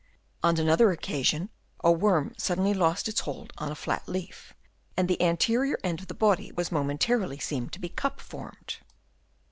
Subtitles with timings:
[0.41, 1.51] On another occasion
[1.83, 4.51] a worm suddenly lost its hold on a flat leaf;
[4.97, 8.77] and the anterior end of the body was momen tarily seen to be cup formed.